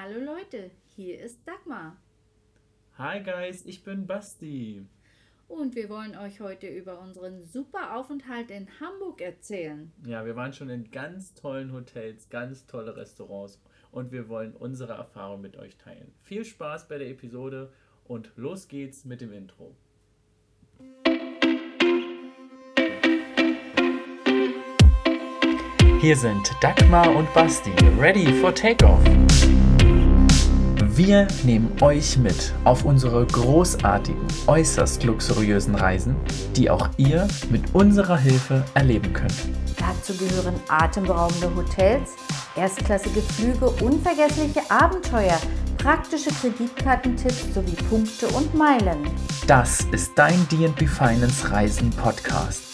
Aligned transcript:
Hallo 0.00 0.20
Leute, 0.20 0.70
hier 0.94 1.18
ist 1.18 1.40
Dagmar. 1.44 1.96
Hi 2.98 3.20
Guys, 3.20 3.66
ich 3.66 3.82
bin 3.82 4.06
Basti. 4.06 4.86
Und 5.48 5.74
wir 5.74 5.88
wollen 5.88 6.16
euch 6.16 6.38
heute 6.38 6.68
über 6.68 7.00
unseren 7.00 7.42
super 7.42 7.96
Aufenthalt 7.96 8.52
in 8.52 8.68
Hamburg 8.78 9.20
erzählen. 9.20 9.90
Ja, 10.06 10.24
wir 10.24 10.36
waren 10.36 10.52
schon 10.52 10.70
in 10.70 10.92
ganz 10.92 11.34
tollen 11.34 11.72
Hotels, 11.72 12.30
ganz 12.30 12.64
tolle 12.68 12.94
Restaurants 12.94 13.60
und 13.90 14.12
wir 14.12 14.28
wollen 14.28 14.52
unsere 14.52 14.92
Erfahrung 14.92 15.40
mit 15.40 15.56
euch 15.56 15.76
teilen. 15.78 16.12
Viel 16.22 16.44
Spaß 16.44 16.86
bei 16.86 16.98
der 16.98 17.08
Episode 17.08 17.72
und 18.04 18.30
los 18.36 18.68
geht's 18.68 19.04
mit 19.04 19.20
dem 19.20 19.32
Intro. 19.32 19.74
Hier 26.00 26.14
sind 26.14 26.54
Dagmar 26.60 27.16
und 27.16 27.34
Basti, 27.34 27.72
ready 27.98 28.32
for 28.34 28.54
takeoff. 28.54 29.02
Wir 30.98 31.28
nehmen 31.44 31.72
euch 31.80 32.18
mit 32.18 32.52
auf 32.64 32.84
unsere 32.84 33.24
großartigen, 33.24 34.20
äußerst 34.48 35.04
luxuriösen 35.04 35.76
Reisen, 35.76 36.16
die 36.56 36.68
auch 36.68 36.88
ihr 36.96 37.28
mit 37.50 37.72
unserer 37.72 38.18
Hilfe 38.18 38.64
erleben 38.74 39.12
könnt. 39.12 39.32
Dazu 39.78 40.12
gehören 40.16 40.56
atemberaubende 40.66 41.54
Hotels, 41.54 42.16
erstklassige 42.56 43.22
Flüge, 43.22 43.70
unvergessliche 43.80 44.68
Abenteuer, 44.68 45.38
praktische 45.76 46.30
Kreditkartentipps 46.30 47.54
sowie 47.54 47.76
Punkte 47.88 48.26
und 48.30 48.52
Meilen. 48.56 49.08
Das 49.46 49.82
ist 49.92 50.10
dein 50.16 50.48
DB 50.48 50.84
Finance 50.84 51.48
Reisen 51.48 51.90
Podcast. 51.90 52.67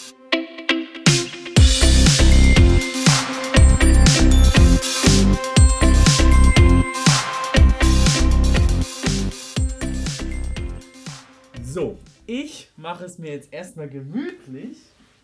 Mache 12.85 13.05
es 13.05 13.17
mir 13.17 13.31
jetzt 13.31 13.51
erstmal 13.51 13.89
gemütlich. 13.89 14.77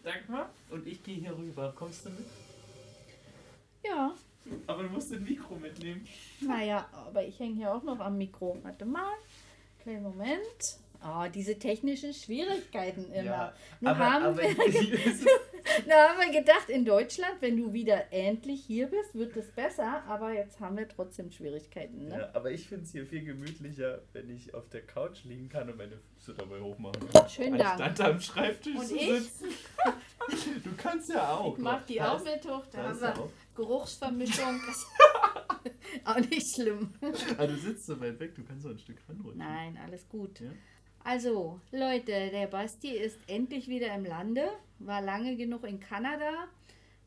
Dagmar. 0.04 0.50
Und 0.72 0.88
ich 0.88 1.04
gehe 1.04 1.18
hier 1.18 1.38
rüber. 1.38 1.72
Kommst 1.76 2.04
du 2.06 2.10
mit? 2.10 2.26
Ja, 3.86 4.16
Aber 4.66 4.82
du 4.84 4.90
musst 4.90 5.14
ein 5.14 5.24
Mikro 5.24 5.56
mitnehmen. 5.56 6.08
naja, 6.40 6.88
aber 6.92 7.24
ich 7.24 7.40
hänge 7.40 7.54
hier 7.56 7.72
auch 7.74 7.84
noch 7.84 8.00
am 8.00 8.18
Mikro. 8.18 8.58
Warte 8.64 8.86
mal. 8.86 9.14
Kleinen 9.84 10.02
Moment. 10.04 10.80
Oh, 11.04 11.26
diese 11.34 11.58
technischen 11.58 12.14
Schwierigkeiten 12.14 13.12
immer. 13.12 13.24
Ja, 13.24 13.54
Nun 13.80 13.92
aber, 13.92 14.12
haben 14.12 14.24
aber 14.26 14.38
wir 14.38 14.50
Da 15.88 16.10
haben 16.10 16.20
wir 16.20 16.40
gedacht, 16.40 16.70
in 16.70 16.86
Deutschland, 16.86 17.36
wenn 17.40 17.58
du 17.58 17.74
wieder 17.74 18.12
endlich 18.12 18.64
hier 18.66 18.88
bist, 18.88 19.16
wird 19.16 19.36
es 19.36 19.48
besser. 19.52 20.04
Aber 20.08 20.32
jetzt 20.34 20.60
haben 20.60 20.78
wir 20.78 20.88
trotzdem 20.88 21.32
Schwierigkeiten. 21.32 22.08
Ne? 22.08 22.18
ja, 22.20 22.30
aber 22.34 22.52
ich 22.52 22.68
finde 22.68 22.86
es 22.86 22.92
hier 22.92 23.06
viel 23.06 23.24
gemütlicher, 23.24 24.02
wenn 24.14 24.30
ich 24.30 24.54
auf 24.54 24.70
der 24.70 24.82
Couch 24.82 25.24
liegen 25.24 25.50
kann 25.50 25.70
und 25.70 25.78
meine 25.78 26.00
Füße 26.18 26.34
dabei 26.36 26.60
hochmachen 26.60 27.02
kann. 27.12 27.30
Schönen 27.30 27.58
Dank. 27.58 27.80
Anstatt 27.82 28.12
am 28.12 28.22
Schreibtisch 28.22 28.76
Und 28.76 28.88
zu 28.88 28.96
ich? 28.96 29.10
sitzen. 29.24 29.46
Du 30.64 30.70
kannst 30.78 31.10
ja 31.10 31.34
auch. 31.36 31.58
Ich 31.58 31.64
mach 31.64 31.84
die 31.84 31.96
Da 31.96 32.14
auch 32.14 32.24
mit 32.24 32.46
hoch. 32.48 32.64
Da 32.72 32.84
haben 32.84 33.02
wir 33.02 33.08
er 33.08 33.20
auch. 33.20 33.30
Geruchsvermischung. 33.56 34.62
auch 36.06 36.20
nicht 36.20 36.56
schlimm. 36.56 36.94
Ah, 37.40 37.48
du 37.48 37.58
sitzt 37.58 37.88
so 37.88 38.00
weit 38.00 38.20
weg, 38.20 38.36
du 38.36 38.44
kannst 38.44 38.64
so 38.64 38.70
ein 38.70 38.78
Stück 38.78 38.98
ranrutschen. 39.10 39.40
Nein, 39.40 39.80
alles 39.84 40.08
gut. 40.08 40.40
Ja? 40.40 40.52
Also, 41.04 41.60
Leute, 41.72 42.30
der 42.32 42.48
Basti 42.48 42.92
ist 42.92 43.20
endlich 43.28 43.68
wieder 43.68 43.94
im 43.96 44.06
Lande, 44.06 44.50
war 44.80 45.02
lange 45.02 45.36
genug 45.36 45.64
in 45.68 45.80
Kanada, 45.80 46.48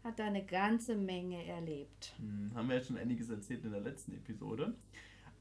hat 0.03 0.19
da 0.19 0.25
eine 0.27 0.45
ganze 0.45 0.97
Menge 0.97 1.45
erlebt. 1.47 2.13
Hm, 2.19 2.53
haben 2.55 2.69
wir 2.69 2.77
ja 2.77 2.83
schon 2.83 2.99
einiges 2.99 3.31
erzählt 3.31 3.65
in 3.65 3.73
der 3.73 3.81
letzten 3.81 4.13
Episode. 4.13 4.75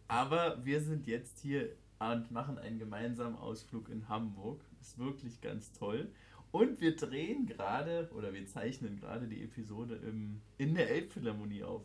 Aber 0.08 0.64
wir 0.64 0.82
sind 0.82 1.08
jetzt 1.08 1.40
hier 1.40 1.70
und 2.00 2.32
machen 2.32 2.58
einen 2.58 2.80
gemeinsamen 2.80 3.36
Ausflug 3.36 3.90
in 3.90 4.08
Hamburg. 4.10 4.64
Ist 4.82 5.00
wirklich 5.00 5.42
ganz 5.42 5.72
toll. 5.72 6.12
Und 6.52 6.82
wir 6.82 6.96
drehen 6.96 7.48
gerade 7.48 8.10
oder 8.16 8.34
wir 8.34 8.46
zeichnen 8.46 8.98
gerade 9.00 9.28
die 9.28 9.42
Episode 9.44 9.96
im, 9.96 10.42
in 10.58 10.76
der 10.76 10.92
Elbphilharmonie 10.92 11.64
auf. 11.64 11.82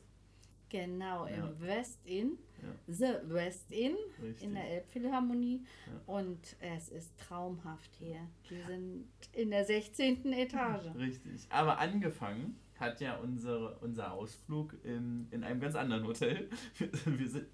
Genau, 0.71 1.27
Ja. 1.27 1.35
im 1.47 1.61
West 1.61 1.99
Inn, 2.05 2.39
Ja. 2.63 2.69
The 2.87 3.15
West 3.33 3.71
Inn, 3.71 3.97
Richtig. 4.23 4.47
in 4.47 4.55
der 4.55 4.69
Elbphilharmonie. 4.71 5.65
Ja. 5.87 5.93
Und 6.15 6.57
es 6.61 6.89
ist 6.91 7.19
traumhaft 7.19 7.95
hier. 7.99 8.21
Wir 8.49 8.65
sind 8.67 9.07
in 9.33 9.51
der 9.51 9.65
16. 9.65 10.33
Etage. 10.33 10.95
Richtig. 10.97 11.47
Aber 11.51 11.79
angefangen 11.79 12.57
hat 12.79 13.01
ja 13.01 13.17
unsere, 13.17 13.79
unser 13.79 14.13
Ausflug 14.13 14.77
in, 14.85 15.27
in 15.31 15.43
einem 15.45 15.61
ganz 15.61 15.75
anderen 15.75 16.05
Hotel. 16.07 16.49
Wir, 16.77 16.91
wir, 17.19 17.29
sind, 17.29 17.47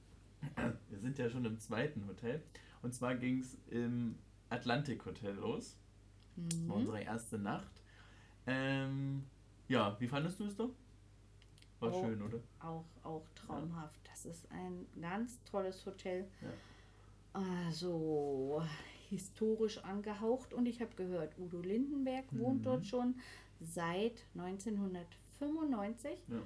wir 0.91 0.99
sind 0.99 1.19
ja 1.19 1.29
schon 1.31 1.45
im 1.45 1.59
zweiten 1.59 2.07
Hotel. 2.09 2.43
Und 2.83 2.93
zwar 2.95 3.15
ging 3.15 3.39
es 3.41 3.57
im 3.71 4.17
Atlantik 4.51 5.05
Hotel 5.07 5.35
los. 5.35 5.79
Das 6.37 6.59
war 6.61 6.65
Mhm. 6.65 6.71
unsere 6.83 7.01
erste 7.03 7.39
Nacht. 7.39 7.81
Ähm, 8.47 9.25
ja, 9.69 9.97
wie 10.01 10.09
fandest 10.09 10.41
du 10.41 10.45
es 10.45 10.57
doch? 10.57 10.71
War 11.85 11.95
Oh. 11.95 12.05
schön, 12.05 12.23
oder? 12.23 12.39
Auch, 12.61 12.85
auch 13.03 13.27
traumhaft. 13.35 14.01
Das 14.11 14.25
ist 14.27 14.51
ein 14.51 14.87
ganz 15.01 15.43
tolles 15.45 15.85
Hotel. 15.87 16.27
Ja. 16.41 16.49
Also 17.33 18.63
historisch 19.09 19.79
angehaucht. 19.85 20.55
Und 20.55 20.67
ich 20.67 20.81
habe 20.81 20.95
gehört, 20.97 21.39
Udo 21.39 21.61
Lindenberg 21.61 22.25
wohnt 22.33 22.61
Mhm. 22.61 22.65
dort 22.65 22.87
schon 22.87 23.15
seit 23.61 24.25
1995. 24.35 26.19
Ja. 26.29 26.39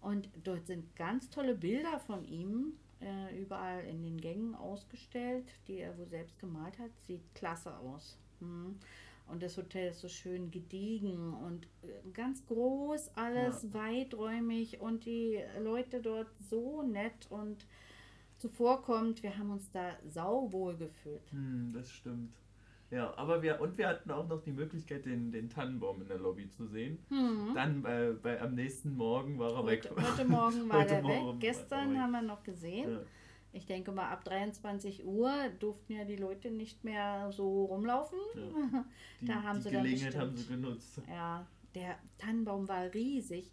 Und 0.00 0.28
dort 0.44 0.66
sind 0.66 0.94
ganz 0.96 1.30
tolle 1.30 1.54
Bilder 1.54 1.98
von 2.00 2.24
ihm 2.24 2.74
äh, 3.00 3.38
überall 3.38 3.84
in 3.84 4.02
den 4.02 4.16
Gängen 4.18 4.54
ausgestellt, 4.54 5.44
die 5.68 5.78
er 5.78 5.96
wohl 5.98 6.06
selbst 6.08 6.38
gemalt 6.38 6.78
hat. 6.78 6.90
Sieht 7.06 7.20
klasse 7.34 7.76
aus. 7.78 8.18
Mhm. 8.40 8.78
Und 9.26 9.42
das 9.42 9.56
Hotel 9.56 9.90
ist 9.90 10.00
so 10.00 10.08
schön 10.08 10.50
gediegen 10.50 11.34
und 11.34 11.66
äh, 11.82 12.10
ganz 12.12 12.46
groß, 12.46 13.10
alles 13.16 13.72
weiträumig 13.74 14.80
und 14.80 15.04
die 15.04 15.40
Leute 15.60 16.00
dort 16.00 16.28
so 16.48 16.82
nett 16.82 17.26
und 17.30 17.66
zuvorkommt. 18.38 19.22
Wir 19.22 19.36
haben 19.36 19.50
uns 19.50 19.70
da 19.72 19.96
sauwohl 20.06 20.76
gefühlt. 20.76 21.30
Hm, 21.32 21.72
das 21.74 21.90
stimmt. 21.90 22.36
Ja, 22.90 23.12
aber 23.16 23.42
wir, 23.42 23.60
und 23.60 23.76
wir 23.78 23.88
hatten 23.88 24.10
auch 24.12 24.28
noch 24.28 24.42
die 24.42 24.52
Möglichkeit, 24.52 25.06
den, 25.06 25.32
den 25.32 25.50
Tannenbaum 25.50 26.02
in 26.02 26.08
der 26.08 26.18
Lobby 26.18 26.48
zu 26.48 26.66
sehen. 26.66 26.98
Hm. 27.08 27.50
Dann 27.54 27.82
bei, 27.82 28.12
bei, 28.12 28.40
am 28.40 28.54
nächsten 28.54 28.96
Morgen 28.96 29.40
war 29.40 29.52
er 29.54 29.66
weg. 29.66 29.90
Heute, 29.90 30.12
heute 30.12 30.24
Morgen 30.28 30.68
war 30.68 30.80
Heute 30.80 30.88
der 30.90 31.02
Morgen 31.02 31.40
weg. 31.40 31.48
er 31.48 31.52
Gestern 31.52 32.00
haben 32.00 32.12
wir 32.12 32.22
noch 32.22 32.44
gesehen. 32.44 32.92
Ja. 32.92 33.00
Ich 33.56 33.64
denke 33.66 33.90
mal, 33.90 34.10
ab 34.10 34.22
23 34.24 35.04
Uhr 35.06 35.32
durften 35.58 35.94
ja 35.94 36.04
die 36.04 36.16
Leute 36.16 36.50
nicht 36.50 36.84
mehr 36.84 37.30
so 37.32 37.64
rumlaufen. 37.66 38.18
Ja. 38.34 38.84
Die, 39.20 39.26
Da 39.26 39.42
haben 39.42 39.56
die 39.58 39.62
sie 39.62 39.70
dann 39.70 39.82
Gelegenheit 39.84 40.12
bestimmt- 40.12 40.22
haben 40.30 40.36
sie 40.36 40.46
genutzt. 40.48 41.00
Ja, 41.08 41.46
der 41.74 41.98
Tannenbaum 42.18 42.68
war 42.68 42.92
riesig. 42.92 43.50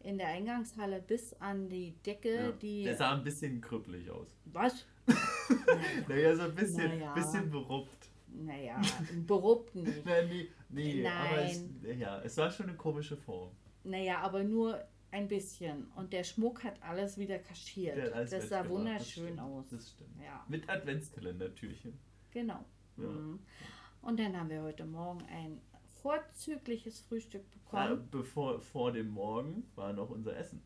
In 0.00 0.18
der 0.18 0.28
Eingangshalle 0.28 1.00
bis 1.00 1.32
an 1.40 1.68
die 1.68 1.94
Decke, 2.04 2.34
Ja. 2.34 2.52
die. 2.52 2.84
Der 2.84 2.96
sah 2.96 3.14
ein 3.14 3.24
bisschen 3.24 3.60
krüppelig 3.60 4.10
aus. 4.10 4.28
Was? 4.44 4.84
Naja, 6.08 6.34
so 6.36 6.42
ein 6.42 6.54
bisschen, 6.54 6.88
Naja. 6.98 7.14
bisschen 7.14 7.50
beruppt. 7.50 8.08
Naja, 8.28 8.80
beruppt 9.26 9.74
nicht. 9.74 10.04
Nein, 10.04 10.28
nee, 10.28 10.48
nee 10.68 11.06
aber 11.08 11.42
es, 11.44 11.62
Nein. 11.82 11.98
ja, 11.98 12.20
es 12.20 12.36
war 12.36 12.50
schon 12.50 12.66
eine 12.68 12.76
komische 12.76 13.16
Form. 13.16 13.50
Naja, 13.84 14.18
aber 14.18 14.42
nur 14.44 14.78
ein 15.16 15.28
bisschen. 15.28 15.86
Und 15.96 16.12
der 16.12 16.24
Schmuck 16.24 16.62
hat 16.64 16.82
alles 16.82 17.16
wieder 17.18 17.38
kaschiert. 17.38 17.96
Der 17.96 18.14
hat 18.14 18.32
das 18.32 18.48
sah 18.48 18.68
wunderschön 18.68 19.36
das 19.36 19.44
aus. 19.44 19.64
Das 19.70 19.90
stimmt. 19.90 20.22
Ja, 20.22 20.44
Mit 20.48 20.68
Adventskalendertürchen. 20.68 21.98
genau. 22.30 22.64
Ja. 22.98 23.04
Mhm. 23.08 23.38
Und 24.02 24.20
dann 24.20 24.36
haben 24.38 24.50
wir 24.50 24.62
heute 24.62 24.84
Morgen 24.84 25.24
ein 25.26 25.60
vorzügliches 26.02 27.00
Frühstück 27.00 27.42
Äh, 27.42 27.58
bekommen. 27.58 28.08
bevor, 28.10 28.60
vor 28.60 28.92
dem 28.92 29.08
Morgen 29.08 29.64
war 29.74 29.92
noch 29.92 30.10
unser 30.10 30.36
Essen. 30.36 30.62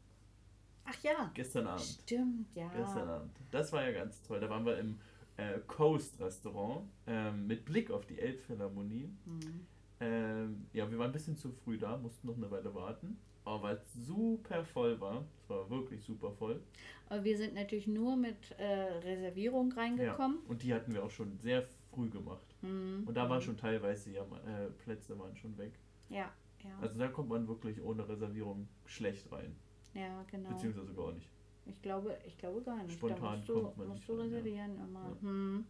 Ach 0.85 1.03
ja, 1.03 1.31
Gestern 1.35 1.67
Abend. 1.67 1.83
stimmt, 1.83 2.55
ja. 2.55 2.69
Gestern 2.77 3.09
Abend. 3.09 3.37
Das 3.51 3.73
war 3.73 3.83
ja 3.85 3.93
ganz 3.93 4.23
toll. 4.23 4.41
Da 4.41 4.51
waren 4.51 4.65
wir 4.67 4.79
im 4.79 4.99
äh, 5.37 5.59
Coast 5.67 6.21
Restaurant 6.21 6.89
ähm, 7.07 7.47
mit 7.47 7.65
Blick 7.65 7.91
auf 7.91 8.05
die 8.07 8.19
Elbphilharmonie. 8.19 9.11
Mhm. 9.25 9.67
Ähm, 10.01 10.67
ja, 10.73 10.91
wir 10.91 10.99
waren 10.99 11.11
ein 11.11 11.13
bisschen 11.13 11.37
zu 11.37 11.51
früh 11.53 11.79
da, 11.79 11.97
mussten 11.97 12.27
noch 12.27 12.37
eine 12.37 12.51
Weile 12.51 12.75
warten. 12.75 13.19
Aber 13.45 13.63
weil 13.63 13.77
es 13.77 14.07
super 14.07 14.65
voll 14.65 15.01
war, 15.01 15.25
es 15.43 15.49
war 15.49 15.69
wirklich 15.71 16.03
super 16.05 16.31
voll. 16.33 16.61
Aber 17.09 17.25
wir 17.25 17.37
sind 17.37 17.55
natürlich 17.55 17.87
nur 17.87 18.17
mit 18.17 18.37
äh, 18.59 18.65
Reservierung 18.65 19.73
reingekommen. 19.73 20.39
Ja, 20.45 20.51
und 20.51 20.63
die 20.63 20.75
hatten 20.75 20.93
wir 20.93 21.03
auch 21.05 21.11
schon 21.11 21.39
sehr 21.39 21.63
früh 21.91 22.09
gemacht. 22.11 22.55
Mhm. 22.63 23.05
Und 23.07 23.17
da 23.17 23.29
waren 23.29 23.39
Mhm. 23.39 23.43
schon 23.43 23.57
teilweise 23.57 24.11
ja, 24.11 24.23
äh, 24.23 24.71
Plätze 24.85 25.19
waren 25.19 25.35
schon 25.37 25.57
weg. 25.59 25.73
Ja, 26.09 26.31
ja, 26.63 26.71
Also 26.81 26.99
da 26.99 27.09
kommt 27.09 27.31
man 27.31 27.49
wirklich 27.49 27.81
ohne 27.83 28.07
Reservierung 28.09 28.69
schlecht 28.85 29.31
rein. 29.33 29.57
ja, 29.95 30.23
genau. 30.31 30.51
Beziehungsweise 30.51 30.93
gar 30.95 31.13
nicht. 31.13 31.29
Ich 31.67 31.81
glaube, 31.83 32.17
ich 32.27 32.37
glaube 32.39 32.61
gar 32.63 32.83
nicht. 32.83 32.93
Spontan 32.93 33.21
da 33.23 33.31
musst 33.37 33.49
du, 33.49 33.63
kommt 33.63 33.77
man 33.79 33.89
musst 33.89 33.99
nicht 34.01 34.09
du 34.09 34.13
rein, 34.15 34.31
ja. 34.31 34.37
reservieren 34.37 34.71
immer. 34.89 35.05
Ja. 35.17 35.21
Hm. 35.23 35.65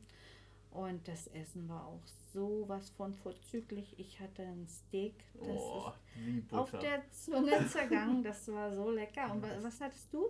Und 0.71 1.07
das 1.09 1.27
Essen 1.29 1.69
war 1.69 1.85
auch 1.87 2.07
sowas 2.33 2.91
von 2.91 3.13
vorzüglich. 3.13 3.99
Ich 3.99 4.21
hatte 4.21 4.43
ein 4.43 4.67
Steak, 4.69 5.15
das 5.35 5.49
Oh, 5.49 5.91
ist 6.39 6.53
auf 6.53 6.71
der 6.71 7.03
Zunge 7.11 7.67
zergangen. 7.69 8.23
Das 8.23 8.47
war 8.53 8.73
so 8.73 8.91
lecker. 8.91 9.33
Und 9.33 9.43
wa- 9.43 9.49
was 9.63 9.81
hattest 9.81 10.13
du? 10.13 10.27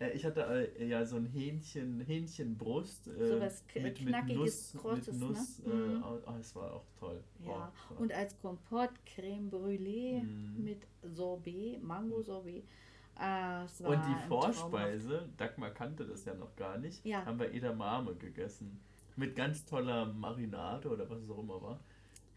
Äh, 0.00 0.10
ich 0.10 0.24
hatte 0.24 0.68
äh, 0.80 0.88
ja 0.88 1.04
so 1.06 1.14
ein 1.16 1.26
Hähnchen, 1.26 2.00
Hähnchenbrust 2.00 3.06
äh, 3.06 3.28
So 3.28 3.40
was 3.40 3.62
mit, 3.74 3.84
mit 3.84 3.98
knackiges, 3.98 4.74
Nuss, 4.74 4.82
Krottes, 4.82 5.06
mit 5.12 5.20
Nuss 5.20 5.58
ne? 5.60 5.72
äh, 5.72 5.76
Mhm. 5.76 6.04
oh, 6.04 6.32
es 6.40 6.56
war 6.56 6.72
auch 6.74 6.86
toll. 6.98 7.22
Ja, 7.38 7.72
Oh, 7.96 8.02
und 8.02 8.12
als 8.12 8.36
Kompott 8.40 8.90
Creme 9.06 9.48
Brûlée 9.48 10.22
Mhm. 10.24 10.64
mit 10.64 10.80
Sorbet, 11.02 11.80
Mango-Sorbet. 11.84 12.64
Äh, 13.20 13.64
es 13.64 13.80
war 13.84 13.90
Und 13.90 14.02
die. 14.08 14.26
Vorspeise, 14.26 15.28
Dagmar 15.36 15.70
kannte 15.70 16.04
das 16.04 16.24
ja 16.24 16.34
noch 16.34 16.56
gar 16.56 16.78
nicht, 16.78 17.04
Ja. 17.06 17.24
haben 17.24 17.38
wir 17.38 17.54
Edamame 17.54 18.16
gegessen. 18.16 18.80
Mit 19.16 19.34
ganz 19.36 19.64
toller 19.64 20.06
Marinade 20.12 20.88
oder 20.88 21.08
was 21.08 21.20
es 21.22 21.30
auch 21.30 21.38
immer 21.38 21.60
war. 21.62 21.80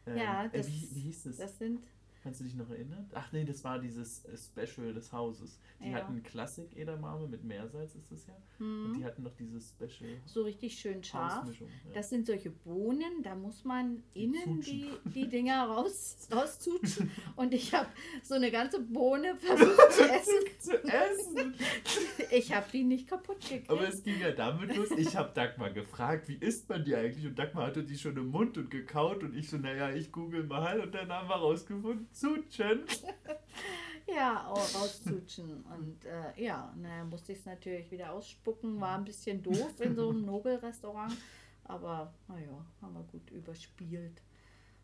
Ähm, 0.06 0.18
Ja, 0.18 0.45
äh, 0.45 0.50
das, 0.57 0.68
wie, 0.68 0.89
wie 0.95 1.00
hieß 1.01 1.24
das? 1.24 1.38
das 1.38 1.57
sind, 1.57 1.81
Kannst 2.24 2.41
du 2.41 2.44
dich 2.44 2.56
noch 2.56 2.69
erinnern? 2.69 3.09
Ach 3.13 3.31
nee, 3.31 3.45
das 3.45 3.63
war 3.63 3.79
dieses 3.79 4.25
äh, 4.25 4.35
Special 4.38 4.94
des 4.94 5.13
Hauses. 5.13 5.59
Die 5.79 5.89
Ja. 5.91 5.97
hatten 5.97 6.21
Klassik 6.24 6.75
Edamame 6.75 7.25
mit 7.27 7.44
Meersalz 7.45 7.95
ist 7.95 8.12
das 8.12 8.27
ja. 8.27 8.33
hm, 8.57 8.85
Und 8.85 8.97
die 8.97 9.06
hatten 9.06 9.24
noch 9.24 9.33
dieses 9.35 9.69
Special 9.69 10.09
so 10.25 10.44
richtig 10.44 10.77
schön 10.77 11.03
scharf. 11.03 11.47
Ja. 11.59 11.68
Das 11.94 12.09
sind 12.09 12.25
solche 12.25 12.50
Bohnen, 12.50 13.24
da 13.24 13.33
muss 13.35 13.63
man 13.63 14.03
Die 14.13 14.24
innen 14.25 14.59
die, 14.59 14.89
die 15.06 15.29
Dinger 15.29 15.68
raus, 15.68 16.27
rauszutschen. 16.33 17.09
Und 17.48 17.54
ich 17.54 17.74
habe 17.74 17.88
so 18.24 18.34
eine 18.34 18.52
ganze 18.52 18.82
Bohne 18.82 19.34
versucht 19.40 19.94
zu 19.94 20.04
essen. 20.04 20.60
zu 20.60 20.84
essen. 20.84 21.56
Ich 22.30 22.54
habe 22.54 22.66
die 22.74 22.84
nicht 22.84 23.08
kaputt 23.08 23.40
gekriegt. 23.40 23.70
Aber 23.70 23.88
es 23.88 24.04
ging 24.04 24.20
ja 24.20 24.32
damit 24.32 24.76
los. 24.76 24.92
Ich 24.92 25.16
habe 25.16 25.32
Dagmar 25.34 25.70
gefragt, 25.72 26.28
wie 26.28 26.36
isst 26.36 26.68
man 26.68 26.84
die 26.84 26.94
eigentlich? 26.94 27.26
Und 27.26 27.40
Dagmar 27.40 27.68
hatte 27.68 27.84
die 27.84 27.98
schon 27.98 28.18
im 28.18 28.28
Mund 28.28 28.58
und 28.58 28.70
gekaut. 28.70 29.24
Und 29.24 29.34
ich 29.34 29.50
so, 29.50 29.56
naja, 29.56 29.90
ich 29.92 30.12
google 30.12 30.44
mal. 30.44 30.82
Und 30.82 30.94
dann 30.94 31.10
haben 31.10 31.30
wir 31.30 31.36
rausgefunden, 31.36 32.10
Zutschen. 32.12 32.84
Ja, 34.10 34.48
rauszutschen. 34.48 35.66
Und 35.66 36.06
äh, 36.06 36.42
ja, 36.42 36.74
naja, 36.78 37.04
musste 37.04 37.34
ich 37.34 37.40
es 37.40 37.46
natürlich 37.46 37.92
wieder 37.92 38.14
ausspucken. 38.14 38.80
War 38.80 38.98
ein 38.98 39.04
bisschen 39.04 39.44
doof 39.44 39.82
in 39.82 39.96
so 39.96 40.10
einem 40.10 40.26
Nobelrestaurant. 40.26 41.14
Aber 41.66 42.14
naja, 42.30 42.66
haben 42.82 42.94
wir 42.94 43.04
gut 43.04 43.30
überspielt. 43.32 44.22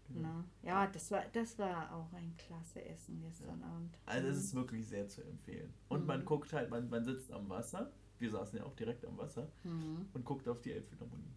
Na, 0.10 0.44
ja, 0.62 0.88
das 0.88 1.10
war, 1.12 1.24
das 1.34 1.58
war 1.58 1.92
auch 1.96 2.12
ein 2.14 2.36
klasse 2.38 2.84
Essen 2.86 3.20
gestern 3.22 3.64
Abend. 3.64 3.98
Also 4.06 4.28
es 4.28 4.36
Mhm. 4.36 4.42
ist 4.42 4.54
wirklich 4.56 4.88
sehr 4.88 5.08
zu 5.08 5.22
empfehlen. 5.24 5.74
Und 5.90 6.06
man 6.06 6.22
Mhm. 6.22 6.26
guckt 6.26 6.54
halt, 6.54 6.70
man, 6.70 6.90
man 6.90 7.04
sitzt 7.04 7.32
am 7.32 7.50
Wasser. 7.50 7.92
Wir 8.20 8.30
saßen 8.30 8.60
ja 8.60 8.66
auch 8.66 8.76
direkt 8.76 9.06
am 9.06 9.18
Wasser. 9.18 9.50
Mhm, 9.64 10.08
Und 10.14 10.24
guckt 10.26 10.48
auf 10.48 10.62
die 10.62 10.72
Elbphilharmonie. 10.72 11.34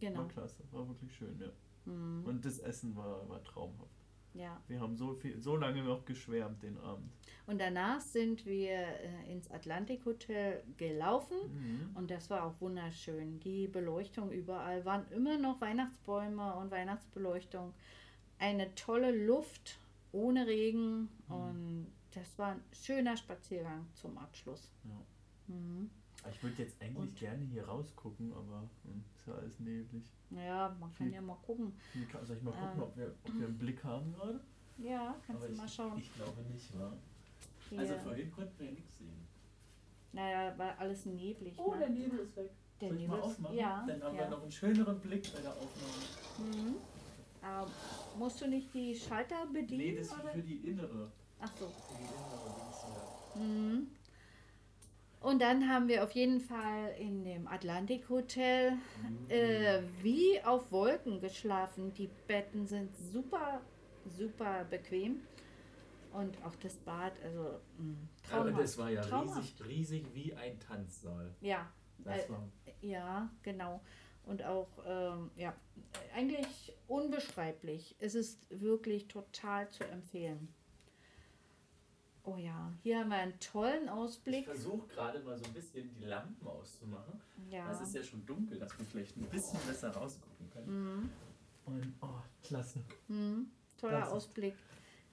Genau. 0.00 0.20
War 0.20 0.28
klasse, 0.28 0.62
war 0.70 0.86
wirklich 0.88 1.14
schön, 1.16 1.38
ja. 1.40 1.48
Mhm. 1.86 2.24
Und 2.24 2.44
das 2.44 2.58
Essen 2.60 2.94
war, 2.96 3.28
war 3.28 3.42
traumhaft. 3.42 4.03
Ja. 4.34 4.60
Wir 4.66 4.80
haben 4.80 4.96
so 4.96 5.14
viel, 5.14 5.40
so 5.40 5.56
lange 5.56 5.82
noch 5.82 6.04
geschwärmt 6.04 6.62
den 6.62 6.76
Abend. 6.78 7.10
Und 7.46 7.60
danach 7.60 8.00
sind 8.00 8.44
wir 8.46 8.72
äh, 8.72 9.32
ins 9.32 9.50
Atlantik 9.50 10.04
Hotel 10.04 10.62
gelaufen. 10.76 11.36
Mhm. 11.52 11.90
Und 11.96 12.10
das 12.10 12.30
war 12.30 12.44
auch 12.44 12.60
wunderschön. 12.60 13.38
Die 13.40 13.68
Beleuchtung 13.68 14.32
überall 14.32 14.84
waren 14.84 15.06
immer 15.12 15.38
noch 15.38 15.60
Weihnachtsbäume 15.60 16.54
und 16.56 16.70
Weihnachtsbeleuchtung. 16.70 17.72
Eine 18.38 18.74
tolle 18.74 19.12
Luft 19.12 19.78
ohne 20.10 20.46
Regen. 20.46 21.08
Und 21.28 21.86
das 22.12 22.36
war 22.38 22.52
ein 22.52 22.62
schöner 22.72 23.16
Spaziergang 23.16 23.86
zum 23.94 24.18
Abschluss. 24.18 24.72
Ja. 24.84 25.54
Mhm. 25.54 25.90
Ich 26.30 26.42
würde 26.42 26.62
jetzt 26.62 26.80
eigentlich 26.80 26.96
Und- 26.96 27.18
gerne 27.18 27.44
hier 27.44 27.64
rausgucken, 27.66 28.32
aber 28.32 28.68
hm, 28.84 29.04
ist 29.16 29.26
ja 29.26 29.34
alles 29.34 29.60
neblig. 29.60 30.04
Ja, 30.30 30.74
man 30.80 30.92
kann 30.94 31.10
ja 31.12 31.20
mal 31.20 31.36
gucken. 31.46 31.72
Kann, 32.10 32.24
soll 32.24 32.36
ich 32.36 32.42
mal 32.42 32.50
gucken, 32.52 32.70
Ähm. 32.76 32.82
ob, 32.82 32.96
wir, 32.96 33.14
ob 33.24 33.34
wir 33.38 33.46
einen 33.46 33.58
Blick 33.58 33.84
haben 33.84 34.12
gerade? 34.14 34.40
Ja, 34.78 35.14
kannst 35.26 35.42
Aber 35.42 35.46
du 35.48 35.52
ich, 35.52 35.58
mal 35.58 35.68
schauen. 35.68 35.98
Ich 35.98 36.14
glaube 36.14 36.42
nicht, 36.50 36.78
wa? 36.78 36.92
Hier. 37.68 37.78
Also 37.80 37.94
vorhin 37.98 38.32
konnten 38.32 38.58
wir 38.58 38.72
nichts 38.72 38.98
sehen. 38.98 39.26
naja, 40.12 40.56
war 40.58 40.78
alles 40.78 41.06
neblig. 41.06 41.54
Oh, 41.58 41.74
der 41.74 41.88
ne? 41.90 41.96
Nebel 42.00 42.18
ist 42.20 42.36
weg. 42.36 42.50
Der 42.80 42.88
Soll 42.88 42.96
ich 42.96 43.02
Nebel 43.02 43.16
mal 43.18 43.24
ist- 43.24 43.30
aufmachen? 43.32 43.56
ja, 43.56 43.84
Dann 43.86 44.02
haben 44.02 44.16
ja. 44.16 44.22
wir 44.22 44.28
noch 44.30 44.42
einen 44.42 44.50
schöneren 44.52 45.00
Blick 45.00 45.32
bei 45.32 45.40
der 45.40 45.50
Aufnahme. 45.52 46.50
Mhm. 46.56 46.74
Aber 47.42 47.70
musst 48.18 48.40
du 48.40 48.48
nicht 48.48 48.72
die 48.74 48.94
Schalter 48.94 49.46
bedienen? 49.52 49.78
Nee, 49.78 49.96
das 49.96 50.06
ist 50.06 50.14
oder? 50.14 50.32
für 50.32 50.42
die 50.42 50.56
innere. 50.68 51.12
Ach 51.40 51.50
so. 51.58 51.66
Für 51.66 51.98
die 51.98 52.04
innere 52.04 52.54
Dings, 52.56 52.84
ja. 53.36 53.40
Mhm. 53.40 53.86
Und 55.24 55.40
dann 55.40 55.68
haben 55.70 55.88
wir 55.88 56.04
auf 56.04 56.10
jeden 56.12 56.40
Fall 56.40 56.94
in 56.98 57.24
dem 57.24 57.46
Atlantik 57.48 58.08
Hotel 58.10 58.72
Mhm. 58.72 59.30
äh, 59.30 59.80
wie 60.02 60.42
auf 60.44 60.70
Wolken 60.70 61.20
geschlafen. 61.20 61.94
Die 61.94 62.10
Betten 62.26 62.66
sind 62.66 62.94
super, 62.96 63.62
super 64.04 64.64
bequem. 64.64 65.22
Und 66.12 66.36
auch 66.44 66.54
das 66.56 66.76
Bad, 66.76 67.14
also 67.24 67.58
mh, 67.78 67.94
Aber 68.30 68.44
traumhaft. 68.44 68.62
das 68.62 68.78
war 68.78 68.90
ja 68.90 69.00
Traumhaft. 69.00 69.60
riesig, 69.64 70.02
riesig 70.02 70.14
wie 70.14 70.34
ein 70.34 70.60
Tanzsaal. 70.60 71.34
Ja, 71.40 71.72
Das 71.98 72.26
Äh, 72.26 72.30
war 72.30 72.48
ja, 72.82 73.30
genau. 73.42 73.80
Und 74.26 74.44
auch, 74.44 74.68
ähm, 74.86 75.30
ja, 75.36 75.54
eigentlich 76.14 76.72
unbeschreiblich. 76.86 77.96
Es 77.98 78.14
ist 78.14 78.38
wirklich 78.50 79.08
total 79.08 79.68
zu 79.70 79.84
empfehlen. 79.84 80.48
Oh 82.26 82.36
ja, 82.38 82.72
hier 82.82 83.00
haben 83.00 83.10
wir 83.10 83.16
einen 83.18 83.38
tollen 83.38 83.84
Ich 83.84 83.90
Ausblick. 83.90 84.44
versuche 84.46 84.86
gerade 84.88 85.20
mal 85.20 85.36
so 85.36 85.44
ein 85.44 85.52
bisschen 85.52 85.94
die 85.94 86.04
Lampen 86.04 86.46
auszumachen. 86.46 87.20
Ja. 87.50 87.70
Es 87.70 87.82
ist 87.82 87.94
ja 87.94 88.02
schon 88.02 88.24
dunkel, 88.24 88.58
dass 88.58 88.76
wir 88.78 88.86
vielleicht 88.86 89.16
ein 89.18 89.24
bisschen 89.28 89.60
besser 89.66 89.90
rausgucken 89.90 90.50
können. 90.50 90.94
Mhm. 91.02 91.10
Und, 91.66 91.92
oh, 92.00 92.08
klasse. 92.42 92.80
Mhm. 93.08 93.50
Toller 93.78 94.04
ist- 94.04 94.12
Ausblick 94.12 94.54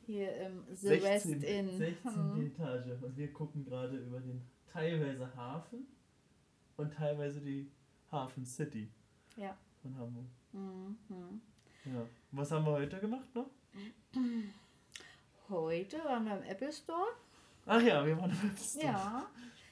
hier 0.06 0.34
im 0.38 0.64
The 0.74 0.90
West 1.02 1.28
16. 1.28 1.42
Inn. 1.44 1.78
16. 1.78 2.34
Mhm. 2.36 2.46
Etage. 2.48 3.02
Und 3.04 3.18
wir 3.18 3.34
gucken 3.34 3.66
gerade 3.66 3.98
über 3.98 4.20
den 4.22 4.42
teilweise 4.72 5.36
Hafen 5.36 5.86
und 6.78 6.94
teilweise 6.94 7.42
die 7.42 7.70
Hafen 8.10 8.46
City 8.46 8.90
Ja. 9.36 9.58
von 9.82 9.98
Hamburg. 9.98 10.26
Mhm. 10.54 10.98
Mhm. 11.10 11.42
Ja. 11.94 12.06
Was 12.32 12.52
haben 12.52 12.66
wir 12.66 12.72
heute 12.72 13.00
gemacht 13.00 13.28
noch? 13.36 13.50
Heute 15.52 15.98
waren 16.06 16.24
wir 16.26 16.38
im 16.38 16.44
Apple 16.44 16.72
Store. 16.72 17.08
Ach 17.66 17.82
ja, 17.82 18.06
wir 18.06 18.18
waren 18.18 18.32
im 18.32 18.50
App 18.50 18.58
Store. 18.58 18.86
Ja, 18.86 19.28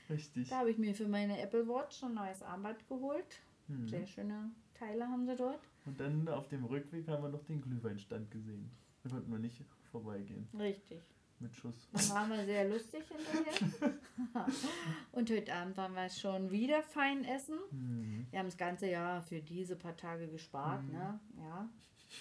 Richtig. 0.09 0.49
da 0.49 0.57
habe 0.59 0.71
ich 0.71 0.77
mir 0.77 0.93
für 0.93 1.07
meine 1.07 1.39
Apple 1.39 1.65
Watch 1.69 2.03
ein 2.03 2.13
neues 2.15 2.43
Armband 2.43 2.85
geholt. 2.89 3.39
Mhm. 3.69 3.87
Sehr 3.87 4.05
schöne 4.05 4.51
Teile 4.73 5.07
haben 5.07 5.25
sie 5.25 5.35
dort. 5.37 5.61
Und 5.85 5.97
dann 5.99 6.27
auf 6.27 6.49
dem 6.49 6.65
Rückweg 6.65 7.07
haben 7.07 7.23
wir 7.23 7.29
noch 7.29 7.45
den 7.45 7.61
Glühweinstand 7.61 8.29
gesehen. 8.29 8.69
Da 9.03 9.09
konnten 9.09 9.31
wir 9.31 9.39
nicht 9.39 9.63
vorbeigehen. 9.89 10.47
Richtig. 10.59 11.01
Mit 11.39 11.55
Schuss. 11.55 11.87
Dann 11.93 12.09
waren 12.09 12.29
wir 12.31 12.43
sehr 12.43 12.67
lustig 12.67 13.03
hinterher. 13.07 13.95
Und 15.13 15.31
heute 15.31 15.53
Abend 15.53 15.77
waren 15.77 15.93
wir 15.93 16.09
schon 16.09 16.51
wieder 16.51 16.83
fein 16.83 17.23
essen. 17.23 17.57
Mhm. 17.71 18.27
Wir 18.29 18.39
haben 18.39 18.47
das 18.47 18.57
ganze 18.57 18.89
Jahr 18.89 19.21
für 19.21 19.39
diese 19.41 19.77
paar 19.77 19.95
Tage 19.95 20.27
gespart, 20.27 20.83
Mhm. 20.83 20.91
ne? 20.91 21.19
Ja. 21.37 21.69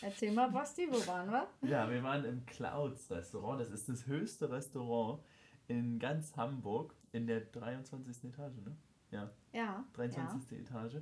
Erzähl 0.02 0.33
mal, 0.33 0.50
Basti, 0.50 0.87
wo 0.90 1.04
waren 1.07 1.30
wir? 1.30 1.47
Ja, 1.62 1.90
wir 1.90 2.02
waren 2.02 2.25
im 2.25 2.45
Clouds 2.47 3.11
Restaurant. 3.11 3.61
Das 3.61 3.71
ist 3.71 3.88
das 3.88 4.07
höchste 4.07 4.50
Restaurant 4.50 5.23
in 5.66 5.99
ganz 5.99 6.37
Hamburg 6.37 6.95
in 7.12 7.26
der 7.26 7.40
23. 7.40 8.25
Etage, 8.25 8.57
ne? 8.64 8.76
Ja, 9.11 9.30
Ja, 9.52 9.85
23. 9.95 10.59
Etage. 10.61 10.97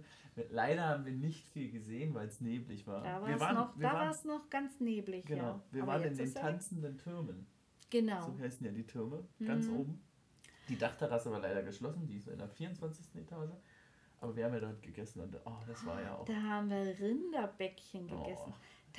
Leider 0.50 0.85
haben 0.88 1.05
wir 1.05 1.12
nicht 1.12 1.45
viel 1.49 1.71
gesehen, 1.73 2.14
weil 2.14 2.28
es 2.28 2.40
neblig 2.40 2.87
war. 2.87 3.05
ja. 3.05 3.14
Da 3.16 3.21
war 3.21 3.28
wir 3.28 3.35
es 3.35 3.40
waren, 3.40 3.55
noch, 3.57 3.75
da 3.78 3.93
waren, 3.93 4.16
noch 4.26 4.49
ganz 4.50 4.78
neblig, 4.81 5.25
genau, 5.26 5.43
ja. 5.43 5.62
wir 5.73 5.83
Aber 5.83 5.93
waren 5.93 6.02
in 6.05 6.16
den 6.16 6.33
tanzenden 6.35 6.97
Türmen. 6.99 7.47
Genau. 7.90 8.23
So 8.23 8.38
heißen 8.38 8.64
ja 8.64 8.73
die 8.73 8.87
Türme, 8.87 9.25
ganz 9.45 9.66
Mhm. 9.66 9.76
oben. 9.76 10.00
Die 10.69 10.76
Dachterrasse 10.78 11.31
war 11.31 11.40
leider 11.40 11.62
geschlossen, 11.62 12.07
die 12.07 12.16
ist 12.19 12.28
in 12.28 12.38
der 12.38 12.49
24. 12.49 13.16
Etage. 13.21 13.50
Aber 14.21 14.35
wir 14.35 14.45
haben 14.47 14.55
ja 14.55 14.61
dort 14.61 14.83
gegessen 14.83 15.21
und 15.21 15.37
oh, 15.45 15.52
das 15.66 15.85
war 15.85 16.00
ja 16.00 16.14
auch. 16.14 16.25
Da 16.25 16.35
haben 16.35 16.71
wir 16.71 16.99
Rinderbäckchen 16.99 18.07
gegessen. 18.09 18.52
Oh, 18.52 18.55